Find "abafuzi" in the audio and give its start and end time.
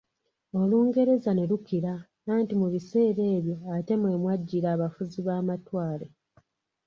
4.75-5.19